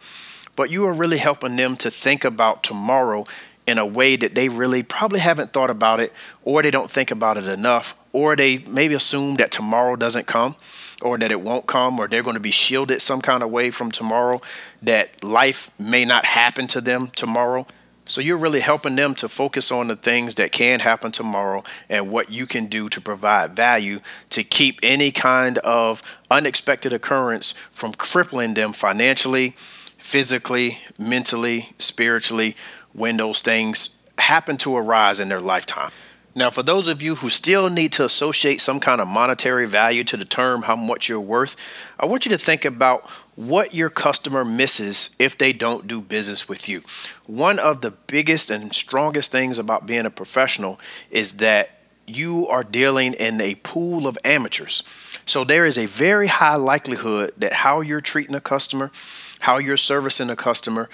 But 0.56 0.70
you 0.70 0.84
are 0.86 0.92
really 0.92 1.18
helping 1.18 1.56
them 1.56 1.76
to 1.76 1.90
think 1.90 2.24
about 2.24 2.62
tomorrow 2.62 3.24
in 3.66 3.78
a 3.78 3.86
way 3.86 4.16
that 4.16 4.34
they 4.34 4.48
really 4.48 4.82
probably 4.82 5.20
haven't 5.20 5.52
thought 5.52 5.70
about 5.70 6.00
it 6.00 6.12
or 6.44 6.62
they 6.62 6.70
don't 6.70 6.90
think 6.90 7.10
about 7.10 7.36
it 7.36 7.46
enough 7.46 7.96
or 8.16 8.34
they 8.34 8.56
maybe 8.70 8.94
assume 8.94 9.34
that 9.34 9.50
tomorrow 9.50 9.94
doesn't 9.94 10.26
come 10.26 10.56
or 11.02 11.18
that 11.18 11.30
it 11.30 11.42
won't 11.42 11.66
come 11.66 11.98
or 11.98 12.08
they're 12.08 12.22
going 12.22 12.32
to 12.32 12.40
be 12.40 12.50
shielded 12.50 13.02
some 13.02 13.20
kind 13.20 13.42
of 13.42 13.50
way 13.50 13.70
from 13.70 13.90
tomorrow 13.90 14.40
that 14.80 15.22
life 15.22 15.70
may 15.78 16.02
not 16.02 16.24
happen 16.24 16.66
to 16.66 16.80
them 16.80 17.08
tomorrow 17.08 17.66
so 18.06 18.22
you're 18.22 18.38
really 18.38 18.60
helping 18.60 18.96
them 18.96 19.14
to 19.16 19.28
focus 19.28 19.70
on 19.70 19.88
the 19.88 19.96
things 19.96 20.36
that 20.36 20.50
can 20.50 20.80
happen 20.80 21.12
tomorrow 21.12 21.62
and 21.90 22.10
what 22.10 22.30
you 22.30 22.46
can 22.46 22.66
do 22.66 22.88
to 22.88 23.02
provide 23.02 23.54
value 23.54 23.98
to 24.30 24.42
keep 24.42 24.80
any 24.82 25.10
kind 25.12 25.58
of 25.58 26.02
unexpected 26.30 26.94
occurrence 26.94 27.52
from 27.70 27.92
crippling 27.92 28.54
them 28.54 28.72
financially, 28.72 29.56
physically, 29.98 30.78
mentally, 30.98 31.68
spiritually 31.78 32.56
when 32.94 33.18
those 33.18 33.42
things 33.42 33.98
happen 34.16 34.56
to 34.56 34.74
arise 34.74 35.20
in 35.20 35.28
their 35.28 35.40
lifetime. 35.40 35.90
Now, 36.36 36.50
for 36.50 36.62
those 36.62 36.86
of 36.86 37.00
you 37.00 37.14
who 37.14 37.30
still 37.30 37.70
need 37.70 37.92
to 37.92 38.04
associate 38.04 38.60
some 38.60 38.78
kind 38.78 39.00
of 39.00 39.08
monetary 39.08 39.66
value 39.66 40.04
to 40.04 40.18
the 40.18 40.26
term 40.26 40.62
how 40.62 40.76
much 40.76 41.08
you're 41.08 41.18
worth, 41.18 41.56
I 41.98 42.04
want 42.04 42.26
you 42.26 42.32
to 42.32 42.36
think 42.36 42.66
about 42.66 43.08
what 43.36 43.74
your 43.74 43.88
customer 43.88 44.44
misses 44.44 45.16
if 45.18 45.38
they 45.38 45.54
don't 45.54 45.88
do 45.88 46.02
business 46.02 46.46
with 46.46 46.68
you. 46.68 46.82
One 47.24 47.58
of 47.58 47.80
the 47.80 47.90
biggest 47.90 48.50
and 48.50 48.70
strongest 48.74 49.32
things 49.32 49.58
about 49.58 49.86
being 49.86 50.04
a 50.04 50.10
professional 50.10 50.78
is 51.10 51.38
that 51.38 51.70
you 52.06 52.46
are 52.48 52.62
dealing 52.62 53.14
in 53.14 53.40
a 53.40 53.54
pool 53.54 54.06
of 54.06 54.18
amateurs. 54.22 54.82
So 55.24 55.42
there 55.42 55.64
is 55.64 55.78
a 55.78 55.86
very 55.86 56.26
high 56.26 56.56
likelihood 56.56 57.32
that 57.38 57.54
how 57.54 57.80
you're 57.80 58.02
treating 58.02 58.34
a 58.34 58.42
customer, 58.42 58.92
how 59.40 59.56
you're 59.56 59.78
servicing 59.78 60.28
a 60.28 60.36
customer 60.36 60.90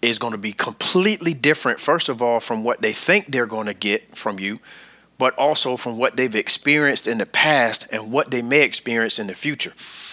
is 0.00 0.20
going 0.20 0.32
to 0.32 0.38
be 0.38 0.52
completely 0.52 1.34
different, 1.34 1.80
first 1.80 2.08
of 2.08 2.22
all, 2.22 2.38
from 2.38 2.62
what 2.62 2.80
they 2.80 2.92
think 2.92 3.26
they're 3.26 3.46
going 3.46 3.66
to 3.66 3.74
get 3.74 4.14
from 4.14 4.38
you 4.38 4.60
but 5.18 5.34
also 5.38 5.76
from 5.76 5.98
what 5.98 6.16
they've 6.16 6.34
experienced 6.34 7.06
in 7.06 7.18
the 7.18 7.26
past 7.26 7.86
and 7.92 8.12
what 8.12 8.30
they 8.30 8.42
may 8.42 8.62
experience 8.62 9.18
in 9.18 9.26
the 9.26 9.34
future. 9.34 9.72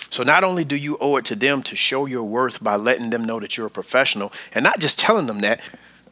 So 0.10 0.24
not 0.24 0.44
only 0.44 0.64
do 0.66 0.76
you 0.76 0.98
owe 1.00 1.16
it 1.16 1.26
to 1.26 1.36
them 1.36 1.64
to 1.64 1.76
show 1.76 2.06
your 2.06 2.24
worth 2.24 2.64
by 2.64 2.76
letting 2.76 3.10
them 3.10 3.24
know 3.24 3.40
that 3.40 3.58
you're 3.58 3.68
a 3.68 3.72
professional 3.72 4.32
and 4.54 4.64
not 4.64 4.80
just 4.80 5.00
telling 5.00 5.26
them 5.26 5.40
that, 5.40 5.62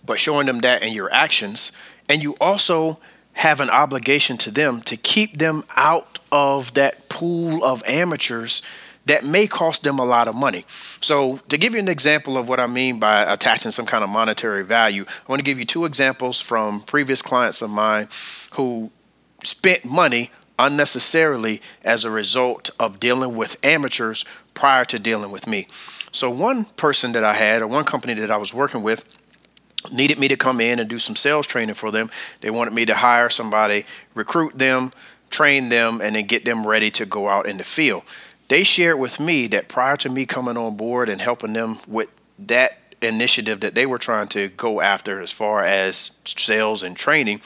but 0.06 0.20
showing 0.20 0.48
them 0.48 0.60
that 0.60 0.82
in 0.82 0.94
your 0.94 1.14
actions, 1.14 1.72
and 2.08 2.24
you 2.24 2.36
also 2.40 3.00
have 3.34 3.60
an 3.60 3.70
obligation 3.70 4.38
to 4.38 4.52
them 4.52 4.82
to 4.82 4.98
keep 4.98 5.38
them 5.38 5.64
out 5.76 6.20
of 6.32 6.74
that 6.74 7.10
pool 7.10 7.64
of 7.64 7.84
amateurs 7.86 8.62
that 9.10 9.26
may 9.26 9.48
cost 9.48 9.84
them 9.84 9.98
a 9.98 10.06
lot 10.06 10.28
of 10.28 10.36
money. 10.36 10.66
So, 11.02 11.38
to 11.50 11.58
give 11.58 11.74
you 11.74 11.80
an 11.80 11.88
example 11.88 12.38
of 12.38 12.48
what 12.48 12.60
I 12.60 12.68
mean 12.68 13.00
by 13.00 13.24
attaching 13.34 13.72
some 13.72 13.88
kind 13.88 14.04
of 14.04 14.10
monetary 14.10 14.64
value, 14.64 15.04
I 15.08 15.32
want 15.32 15.40
to 15.40 15.44
give 15.44 15.58
you 15.58 15.66
two 15.66 15.86
examples 15.86 16.40
from 16.40 16.82
previous 16.82 17.24
clients 17.24 17.64
of 17.64 17.72
mine 17.72 18.08
who 18.52 18.92
spent 19.44 19.84
money 19.84 20.30
unnecessarily 20.60 21.60
as 21.84 22.06
a 22.06 22.12
result 22.12 22.70
of 22.80 23.00
dealing 23.00 23.36
with 23.36 23.58
amateurs 23.66 24.26
prior 24.54 24.86
to 24.86 25.00
dealing 25.00 25.32
with 25.32 25.48
me. 25.48 25.68
So, 26.12 26.30
one 26.30 26.66
person 26.66 27.14
that 27.14 27.24
I 27.24 27.34
had, 27.34 27.64
or 27.64 27.68
one 27.68 27.86
company 27.86 28.14
that 28.14 28.30
I 28.30 28.38
was 28.38 28.54
working 28.54 28.84
with, 28.84 29.04
needed 29.92 30.20
me 30.20 30.28
to 30.28 30.38
come 30.38 30.62
in 30.62 30.78
and 30.78 30.88
do 30.88 31.00
some 31.00 31.16
sales 31.16 31.48
training 31.48 31.74
for 31.74 31.90
them. 31.90 32.12
They 32.42 32.52
wanted 32.52 32.76
me 32.76 32.86
to 32.86 32.94
hire 32.94 33.32
somebody, 33.32 33.86
recruit 34.14 34.60
them, 34.60 34.92
train 35.32 35.70
them, 35.70 36.00
and 36.00 36.16
then 36.16 36.28
get 36.28 36.46
them 36.46 36.68
ready 36.68 36.92
to 36.92 37.08
go 37.08 37.28
out 37.28 37.48
in 37.48 37.58
the 37.58 37.64
field 37.64 38.04
they 38.50 38.64
shared 38.64 39.00
with 39.00 39.20
me 39.20 39.48
that 39.48 39.70
prior 39.70 39.96
to 39.98 40.10
me 40.10 40.26
coming 40.26 40.58
on 40.58 40.76
board 40.76 41.08
and 41.08 41.22
helping 41.22 41.54
them 41.54 41.78
with 41.88 42.10
that 42.38 42.80
initiative 43.02 43.62
that 43.62 43.76
they 43.76 43.86
were 43.86 43.98
trying 43.98 44.28
to 44.28 44.50
go 44.50 44.82
after 44.82 45.22
as 45.22 45.32
far 45.32 45.64
as 45.64 46.18
sales 46.26 46.84
and 46.84 46.98
training, 46.98 47.42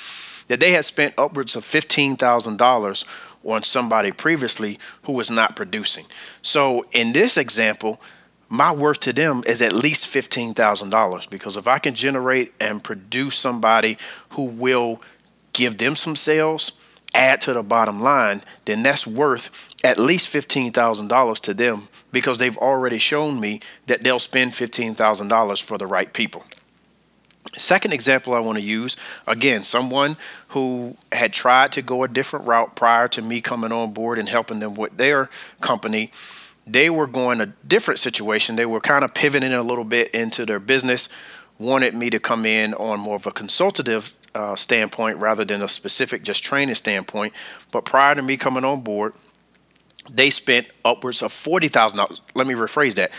that 0.47 0.59
they 0.59 0.71
had 0.71 0.85
spent 0.85 1.13
upwards 1.17 1.55
of 1.55 1.63
$15,000 1.63 3.05
on 3.43 3.63
somebody 3.63 4.11
previously 4.11 4.79
who 5.03 5.13
was 5.13 5.29
not 5.29 5.55
producing. 5.55 6.05
So 6.41 6.85
in 6.91 7.13
this 7.13 7.37
example, 7.37 8.01
my 8.49 8.71
worth 8.71 8.99
to 9.01 9.13
them 9.13 9.43
is 9.45 9.61
at 9.61 9.73
least 9.73 10.07
$15,000 10.07 11.29
because 11.29 11.57
if 11.57 11.67
I 11.67 11.79
can 11.79 11.95
generate 11.95 12.53
and 12.59 12.83
produce 12.83 13.37
somebody 13.37 13.97
who 14.29 14.45
will 14.45 15.01
give 15.53 15.77
them 15.77 15.95
some 15.95 16.15
sales, 16.15 16.73
add 17.13 17.41
to 17.41 17.53
the 17.53 17.63
bottom 17.63 18.01
line, 18.01 18.41
then 18.65 18.83
that's 18.83 19.05
worth 19.05 19.49
at 19.83 19.99
least 19.99 20.31
$15,000 20.31 21.39
to 21.41 21.53
them 21.53 21.87
because 22.11 22.37
they've 22.37 22.57
already 22.57 22.97
shown 22.97 23.39
me 23.39 23.59
that 23.87 24.03
they'll 24.03 24.19
spend 24.19 24.51
$15,000 24.53 25.61
for 25.61 25.77
the 25.77 25.87
right 25.87 26.13
people. 26.13 26.43
Second 27.57 27.93
example 27.93 28.33
I 28.33 28.39
want 28.39 28.57
to 28.57 28.63
use 28.63 28.95
again, 29.27 29.63
someone 29.63 30.17
who 30.49 30.97
had 31.11 31.33
tried 31.33 31.71
to 31.73 31.81
go 31.81 32.03
a 32.03 32.07
different 32.07 32.47
route 32.47 32.75
prior 32.75 33.07
to 33.09 33.21
me 33.21 33.41
coming 33.41 33.71
on 33.71 33.93
board 33.93 34.17
and 34.17 34.29
helping 34.29 34.59
them 34.59 34.75
with 34.75 34.97
their 34.97 35.29
company. 35.61 36.11
They 36.65 36.89
were 36.89 37.07
going 37.07 37.41
a 37.41 37.47
different 37.67 37.99
situation. 37.99 38.55
They 38.55 38.65
were 38.65 38.79
kind 38.79 39.03
of 39.03 39.13
pivoting 39.13 39.53
a 39.53 39.61
little 39.61 39.83
bit 39.83 40.09
into 40.15 40.45
their 40.45 40.59
business, 40.59 41.09
wanted 41.59 41.93
me 41.93 42.09
to 42.09 42.19
come 42.19 42.45
in 42.45 42.73
on 42.75 42.99
more 42.99 43.17
of 43.17 43.27
a 43.27 43.31
consultative 43.31 44.13
uh, 44.33 44.55
standpoint 44.55 45.17
rather 45.17 45.45
than 45.45 45.61
a 45.61 45.67
specific 45.67 46.23
just 46.23 46.43
training 46.43 46.75
standpoint. 46.75 47.33
But 47.71 47.85
prior 47.85 48.15
to 48.15 48.21
me 48.21 48.37
coming 48.37 48.63
on 48.63 48.81
board, 48.81 49.13
they 50.09 50.29
spent 50.29 50.67
upwards 50.83 51.21
of 51.21 51.31
forty 51.31 51.67
thousand 51.67 51.97
dollars. 51.97 52.21
Let 52.35 52.47
me 52.47 52.53
rephrase 52.53 52.95
that. 52.95 53.11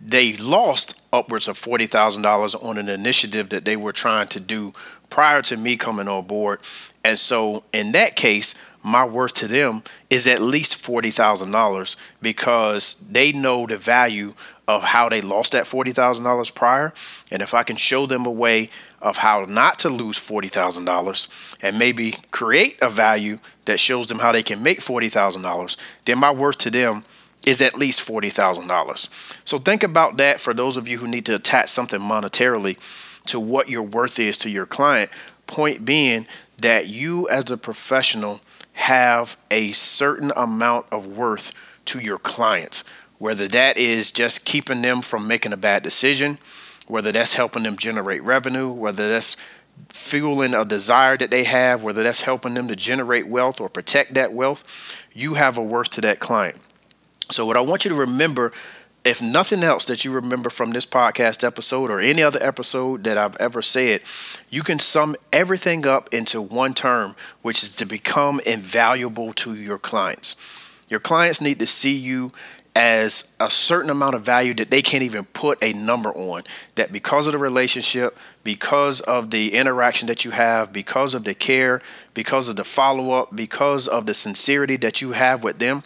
They 0.00 0.34
lost 0.36 1.00
upwards 1.12 1.48
of 1.48 1.56
forty 1.56 1.86
thousand 1.86 2.22
dollars 2.22 2.54
on 2.54 2.78
an 2.78 2.88
initiative 2.88 3.50
that 3.50 3.64
they 3.64 3.76
were 3.76 3.92
trying 3.92 4.28
to 4.28 4.40
do 4.40 4.72
prior 5.10 5.42
to 5.42 5.56
me 5.56 5.76
coming 5.76 6.08
on 6.08 6.26
board. 6.26 6.60
And 7.04 7.18
so 7.18 7.64
in 7.72 7.92
that 7.92 8.16
case, 8.16 8.54
my 8.84 9.04
worth 9.04 9.34
to 9.34 9.46
them 9.46 9.82
is 10.10 10.26
at 10.26 10.40
least 10.40 10.74
forty 10.76 11.10
thousand 11.10 11.50
dollars 11.52 11.96
because 12.20 12.94
they 12.94 13.32
know 13.32 13.66
the 13.66 13.76
value 13.76 14.34
of 14.76 14.82
how 14.82 15.08
they 15.08 15.20
lost 15.20 15.52
that 15.52 15.66
forty 15.66 15.92
thousand 15.92 16.24
dollars 16.24 16.50
prior. 16.50 16.92
And 17.30 17.42
if 17.42 17.54
I 17.54 17.62
can 17.62 17.76
show 17.76 18.06
them 18.06 18.26
a 18.26 18.30
way 18.30 18.70
of 19.00 19.18
how 19.18 19.44
not 19.48 19.80
to 19.80 19.88
lose 19.88 20.16
$40,000 20.16 21.28
and 21.60 21.78
maybe 21.78 22.14
create 22.30 22.78
a 22.80 22.88
value 22.88 23.40
that 23.64 23.80
shows 23.80 24.06
them 24.06 24.20
how 24.20 24.30
they 24.30 24.44
can 24.44 24.62
make 24.62 24.78
$40,000, 24.80 25.76
then 26.04 26.18
my 26.18 26.30
worth 26.30 26.58
to 26.58 26.70
them 26.70 27.04
is 27.44 27.60
at 27.60 27.74
least 27.74 28.06
$40,000. 28.06 29.08
So 29.44 29.58
think 29.58 29.82
about 29.82 30.16
that 30.18 30.40
for 30.40 30.54
those 30.54 30.76
of 30.76 30.86
you 30.86 30.98
who 30.98 31.08
need 31.08 31.26
to 31.26 31.34
attach 31.34 31.68
something 31.68 32.00
monetarily 32.00 32.78
to 33.26 33.40
what 33.40 33.68
your 33.68 33.82
worth 33.82 34.20
is 34.20 34.38
to 34.38 34.50
your 34.50 34.66
client. 34.66 35.10
Point 35.48 35.84
being 35.84 36.26
that 36.58 36.86
you 36.86 37.28
as 37.28 37.50
a 37.50 37.56
professional 37.56 38.40
have 38.74 39.36
a 39.50 39.72
certain 39.72 40.32
amount 40.36 40.86
of 40.92 41.06
worth 41.06 41.52
to 41.86 41.98
your 41.98 42.18
clients, 42.18 42.84
whether 43.22 43.46
that 43.46 43.76
is 43.76 44.10
just 44.10 44.44
keeping 44.44 44.82
them 44.82 45.00
from 45.00 45.28
making 45.28 45.52
a 45.52 45.56
bad 45.56 45.82
decision 45.82 46.38
whether 46.86 47.12
that's 47.12 47.34
helping 47.34 47.62
them 47.62 47.76
generate 47.76 48.22
revenue, 48.22 48.72
whether 48.72 49.08
that's 49.08 49.36
fueling 49.88 50.54
a 50.54 50.64
desire 50.64 51.16
that 51.16 51.30
they 51.30 51.44
have, 51.44 51.82
whether 51.82 52.02
that's 52.02 52.22
helping 52.22 52.54
them 52.54 52.68
to 52.68 52.76
generate 52.76 53.26
wealth 53.26 53.60
or 53.60 53.68
protect 53.68 54.14
that 54.14 54.32
wealth, 54.32 54.64
you 55.12 55.34
have 55.34 55.56
a 55.56 55.62
worth 55.62 55.90
to 55.90 56.00
that 56.00 56.20
client. 56.20 56.56
So, 57.30 57.46
what 57.46 57.56
I 57.56 57.60
want 57.60 57.84
you 57.84 57.88
to 57.88 57.94
remember, 57.94 58.52
if 59.04 59.22
nothing 59.22 59.62
else 59.62 59.84
that 59.86 60.04
you 60.04 60.12
remember 60.12 60.50
from 60.50 60.72
this 60.72 60.84
podcast 60.84 61.42
episode 61.42 61.90
or 61.90 61.98
any 61.98 62.22
other 62.22 62.42
episode 62.42 63.04
that 63.04 63.16
I've 63.16 63.36
ever 63.36 63.62
said, 63.62 64.02
you 64.50 64.62
can 64.62 64.78
sum 64.78 65.16
everything 65.32 65.86
up 65.86 66.12
into 66.12 66.42
one 66.42 66.74
term, 66.74 67.16
which 67.40 67.62
is 67.62 67.74
to 67.76 67.86
become 67.86 68.40
invaluable 68.44 69.32
to 69.34 69.54
your 69.54 69.78
clients. 69.78 70.36
Your 70.88 71.00
clients 71.00 71.40
need 71.40 71.58
to 71.60 71.66
see 71.66 71.96
you 71.96 72.32
as 72.74 73.34
a 73.38 73.50
certain 73.50 73.90
amount 73.90 74.14
of 74.14 74.22
value 74.22 74.54
that 74.54 74.70
they 74.70 74.80
can't 74.80 75.02
even 75.02 75.24
put 75.26 75.62
a 75.62 75.72
number 75.74 76.10
on. 76.10 76.42
That 76.76 76.92
because 76.92 77.26
of 77.26 77.32
the 77.32 77.38
relationship, 77.38 78.16
because 78.44 79.00
of 79.02 79.30
the 79.30 79.52
interaction 79.54 80.08
that 80.08 80.24
you 80.24 80.30
have, 80.30 80.72
because 80.72 81.12
of 81.14 81.24
the 81.24 81.34
care, 81.34 81.82
because 82.14 82.48
of 82.48 82.56
the 82.56 82.64
follow 82.64 83.10
up, 83.10 83.34
because 83.36 83.86
of 83.86 84.06
the 84.06 84.14
sincerity 84.14 84.76
that 84.76 85.02
you 85.02 85.12
have 85.12 85.44
with 85.44 85.58
them, 85.58 85.82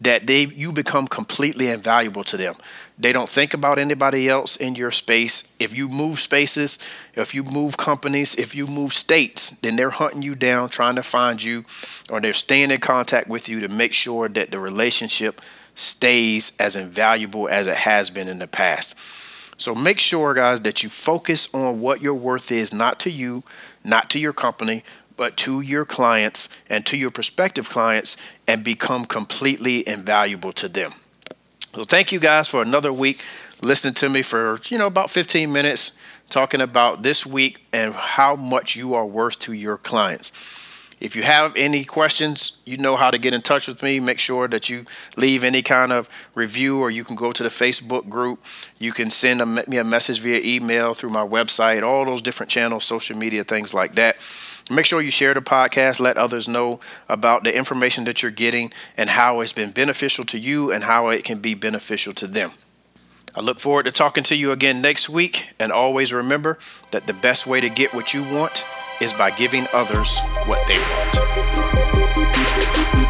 that 0.00 0.26
they 0.26 0.46
you 0.46 0.72
become 0.72 1.06
completely 1.06 1.68
invaluable 1.68 2.24
to 2.24 2.36
them. 2.36 2.56
They 2.98 3.12
don't 3.12 3.28
think 3.28 3.54
about 3.54 3.78
anybody 3.78 4.28
else 4.28 4.56
in 4.56 4.74
your 4.74 4.90
space. 4.90 5.54
If 5.58 5.76
you 5.76 5.88
move 5.88 6.20
spaces, 6.20 6.78
if 7.14 7.34
you 7.34 7.42
move 7.42 7.76
companies, 7.76 8.34
if 8.34 8.54
you 8.54 8.66
move 8.66 8.92
states, 8.92 9.50
then 9.50 9.76
they're 9.76 9.90
hunting 9.90 10.22
you 10.22 10.34
down, 10.34 10.68
trying 10.68 10.96
to 10.96 11.02
find 11.02 11.42
you, 11.42 11.64
or 12.10 12.20
they're 12.20 12.34
staying 12.34 12.70
in 12.70 12.80
contact 12.80 13.28
with 13.28 13.48
you 13.48 13.60
to 13.60 13.68
make 13.68 13.92
sure 13.92 14.28
that 14.28 14.50
the 14.50 14.60
relationship 14.60 15.40
stays 15.74 16.56
as 16.58 16.76
invaluable 16.76 17.48
as 17.48 17.66
it 17.66 17.76
has 17.76 18.10
been 18.10 18.28
in 18.28 18.38
the 18.38 18.46
past. 18.46 18.94
So 19.56 19.74
make 19.74 20.00
sure, 20.00 20.34
guys, 20.34 20.62
that 20.62 20.82
you 20.82 20.88
focus 20.88 21.48
on 21.54 21.80
what 21.80 22.00
your 22.02 22.14
worth 22.14 22.50
is, 22.50 22.72
not 22.72 22.98
to 23.00 23.10
you, 23.10 23.44
not 23.84 24.10
to 24.10 24.18
your 24.18 24.32
company, 24.32 24.84
but 25.16 25.36
to 25.38 25.60
your 25.60 25.84
clients 25.84 26.48
and 26.68 26.84
to 26.86 26.96
your 26.96 27.10
prospective 27.10 27.68
clients, 27.70 28.16
and 28.46 28.64
become 28.64 29.04
completely 29.04 29.86
invaluable 29.88 30.52
to 30.54 30.68
them. 30.68 30.94
So 31.72 31.84
thank 31.84 32.12
you 32.12 32.18
guys 32.18 32.48
for 32.48 32.62
another 32.62 32.92
week 32.92 33.22
listening 33.64 33.94
to 33.94 34.08
me 34.08 34.22
for, 34.22 34.60
you 34.68 34.78
know, 34.78 34.86
about 34.86 35.10
15 35.10 35.52
minutes 35.52 35.98
talking 36.30 36.60
about 36.60 37.02
this 37.02 37.24
week 37.24 37.64
and 37.72 37.94
how 37.94 38.36
much 38.36 38.76
you 38.76 38.94
are 38.94 39.06
worth 39.06 39.38
to 39.40 39.52
your 39.52 39.76
clients. 39.76 40.32
If 41.04 41.14
you 41.14 41.22
have 41.22 41.54
any 41.54 41.84
questions, 41.84 42.56
you 42.64 42.78
know 42.78 42.96
how 42.96 43.10
to 43.10 43.18
get 43.18 43.34
in 43.34 43.42
touch 43.42 43.68
with 43.68 43.82
me. 43.82 44.00
Make 44.00 44.18
sure 44.18 44.48
that 44.48 44.70
you 44.70 44.86
leave 45.18 45.44
any 45.44 45.60
kind 45.60 45.92
of 45.92 46.08
review, 46.34 46.80
or 46.80 46.90
you 46.90 47.04
can 47.04 47.14
go 47.14 47.30
to 47.30 47.42
the 47.42 47.50
Facebook 47.50 48.08
group. 48.08 48.42
You 48.78 48.92
can 48.92 49.10
send 49.10 49.42
a, 49.42 49.44
me 49.44 49.76
a 49.76 49.84
message 49.84 50.18
via 50.20 50.40
email 50.40 50.94
through 50.94 51.10
my 51.10 51.20
website, 51.20 51.82
all 51.82 52.06
those 52.06 52.22
different 52.22 52.48
channels, 52.48 52.84
social 52.84 53.18
media, 53.18 53.44
things 53.44 53.74
like 53.74 53.96
that. 53.96 54.16
Make 54.70 54.86
sure 54.86 55.02
you 55.02 55.10
share 55.10 55.34
the 55.34 55.42
podcast, 55.42 56.00
let 56.00 56.16
others 56.16 56.48
know 56.48 56.80
about 57.06 57.44
the 57.44 57.54
information 57.54 58.04
that 58.04 58.22
you're 58.22 58.30
getting 58.30 58.72
and 58.96 59.10
how 59.10 59.40
it's 59.40 59.52
been 59.52 59.72
beneficial 59.72 60.24
to 60.24 60.38
you 60.38 60.72
and 60.72 60.84
how 60.84 61.08
it 61.08 61.22
can 61.22 61.38
be 61.38 61.52
beneficial 61.52 62.14
to 62.14 62.26
them. 62.26 62.52
I 63.36 63.42
look 63.42 63.60
forward 63.60 63.82
to 63.82 63.92
talking 63.92 64.24
to 64.24 64.34
you 64.34 64.52
again 64.52 64.80
next 64.80 65.10
week, 65.10 65.52
and 65.60 65.70
always 65.70 66.14
remember 66.14 66.58
that 66.92 67.06
the 67.06 67.12
best 67.12 67.46
way 67.46 67.60
to 67.60 67.68
get 67.68 67.92
what 67.92 68.14
you 68.14 68.22
want 68.22 68.64
is 69.00 69.12
by 69.12 69.30
giving 69.30 69.66
others 69.72 70.18
what 70.46 70.66
they 70.66 70.78
want. 70.78 73.03